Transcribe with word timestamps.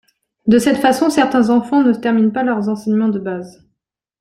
De 0.47 0.57
cette 0.57 0.77
façon, 0.79 1.11
certains 1.11 1.51
enfants 1.51 1.83
ne 1.83 1.93
terminent 1.93 2.31
pas 2.31 2.41
leurs 2.41 2.69
enseignements 2.69 3.09
de 3.09 3.19
base. 3.19 3.67